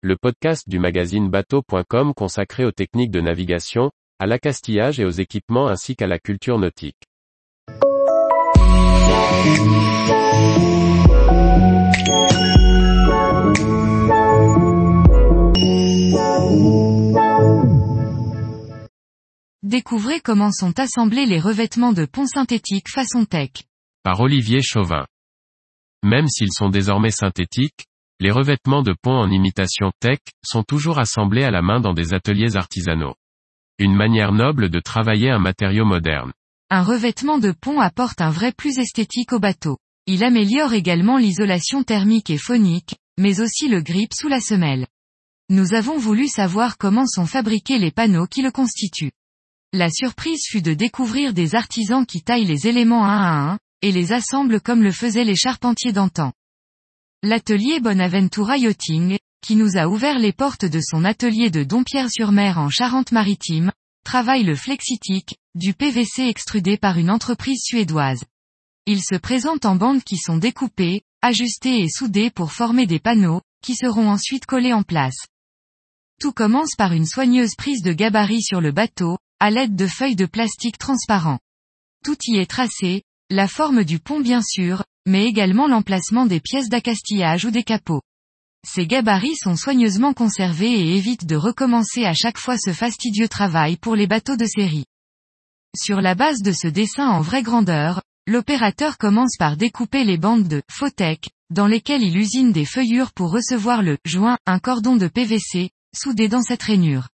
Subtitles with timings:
[0.00, 5.66] le podcast du magazine bateau.com consacré aux techniques de navigation, à l'accastillage et aux équipements
[5.66, 7.02] ainsi qu'à la culture nautique.
[19.64, 23.50] Découvrez comment sont assemblés les revêtements de pont synthétiques façon tech.
[24.04, 25.06] Par Olivier Chauvin.
[26.04, 27.87] Même s'ils sont désormais synthétiques,
[28.20, 32.14] les revêtements de pont en imitation tech sont toujours assemblés à la main dans des
[32.14, 33.14] ateliers artisanaux.
[33.78, 36.32] Une manière noble de travailler un matériau moderne.
[36.70, 39.78] Un revêtement de pont apporte un vrai plus esthétique au bateau.
[40.06, 44.86] Il améliore également l'isolation thermique et phonique, mais aussi le grip sous la semelle.
[45.48, 49.12] Nous avons voulu savoir comment sont fabriqués les panneaux qui le constituent.
[49.72, 53.92] La surprise fut de découvrir des artisans qui taillent les éléments un à un, et
[53.92, 56.32] les assemblent comme le faisaient les charpentiers d'antan.
[57.24, 62.70] L'atelier Bonaventura Yachting, qui nous a ouvert les portes de son atelier de Dompierre-sur-Mer en
[62.70, 63.72] Charente-Maritime,
[64.04, 68.22] travaille le flexitique, du PVC extrudé par une entreprise suédoise.
[68.86, 73.42] Il se présente en bandes qui sont découpées, ajustées et soudées pour former des panneaux,
[73.64, 75.26] qui seront ensuite collés en place.
[76.20, 80.14] Tout commence par une soigneuse prise de gabarit sur le bateau, à l'aide de feuilles
[80.14, 81.40] de plastique transparent.
[82.04, 86.68] Tout y est tracé, la forme du pont bien sûr, mais également l'emplacement des pièces
[86.68, 88.02] d'accastillage ou des capots.
[88.66, 93.76] Ces gabarits sont soigneusement conservés et évitent de recommencer à chaque fois ce fastidieux travail
[93.76, 94.84] pour les bateaux de série.
[95.76, 100.46] Sur la base de ce dessin en vraie grandeur, l'opérateur commence par découper les bandes
[100.46, 105.08] de Photech, dans lesquelles il usine des feuillures pour recevoir le joint, un cordon de
[105.08, 107.08] PVC, soudé dans cette rainure.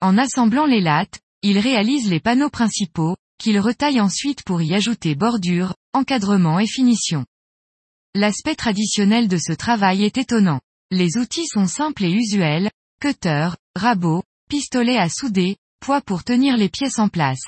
[0.00, 5.14] En assemblant les lattes, il réalise les panneaux principaux, qu'il retaille ensuite pour y ajouter
[5.14, 7.24] bordure, encadrement et finition.
[8.14, 10.60] L'aspect traditionnel de ce travail est étonnant.
[10.90, 16.68] Les outils sont simples et usuels, cutter, rabot, pistolet à souder, poids pour tenir les
[16.68, 17.42] pièces en place.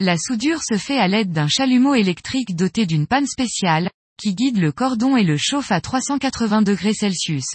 [0.00, 3.90] La soudure se fait à l'aide d'un chalumeau électrique doté d'une panne spéciale,
[4.20, 7.46] qui guide le cordon et le chauffe à 380 degrés Celsius.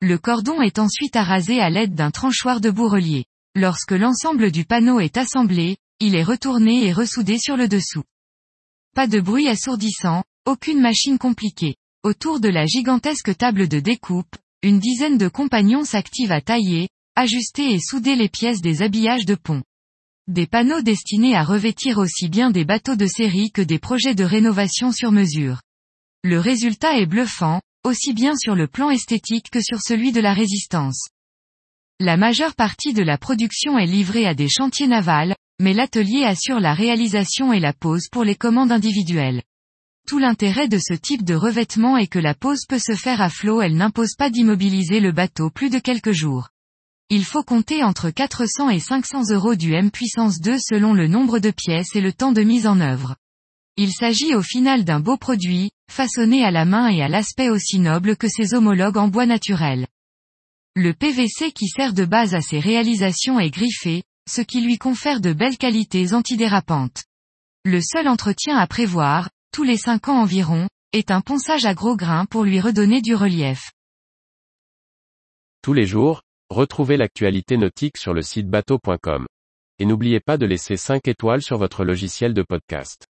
[0.00, 3.24] Le cordon est ensuite arasé à l'aide d'un tranchoir de bourrelier.
[3.54, 8.02] Lorsque l'ensemble du panneau est assemblé, il est retourné et ressoudé sur le dessous.
[8.94, 11.76] Pas de bruit assourdissant, aucune machine compliquée.
[12.02, 17.72] Autour de la gigantesque table de découpe, une dizaine de compagnons s'activent à tailler, ajuster
[17.72, 19.62] et souder les pièces des habillages de pont.
[20.26, 24.24] Des panneaux destinés à revêtir aussi bien des bateaux de série que des projets de
[24.24, 25.60] rénovation sur mesure.
[26.24, 30.34] Le résultat est bluffant, aussi bien sur le plan esthétique que sur celui de la
[30.34, 31.08] résistance.
[32.00, 36.58] La majeure partie de la production est livrée à des chantiers navals, mais l'atelier assure
[36.58, 39.42] la réalisation et la pose pour les commandes individuelles.
[40.08, 43.28] Tout l'intérêt de ce type de revêtement est que la pose peut se faire à
[43.28, 46.48] flot elle n'impose pas d'immobiliser le bateau plus de quelques jours.
[47.10, 51.38] Il faut compter entre 400 et 500 euros du M puissance 2 selon le nombre
[51.38, 53.16] de pièces et le temps de mise en œuvre.
[53.76, 57.78] Il s'agit au final d'un beau produit, façonné à la main et à l'aspect aussi
[57.78, 59.86] noble que ses homologues en bois naturel.
[60.74, 65.20] Le PVC qui sert de base à ces réalisations est griffé, ce qui lui confère
[65.20, 67.02] de belles qualités antidérapantes.
[67.64, 71.96] Le seul entretien à prévoir, tous les 5 ans environ, est un ponçage à gros
[71.96, 73.72] grains pour lui redonner du relief.
[75.62, 79.26] Tous les jours, retrouvez l'actualité nautique sur le site bateau.com.
[79.78, 83.09] Et n'oubliez pas de laisser 5 étoiles sur votre logiciel de podcast.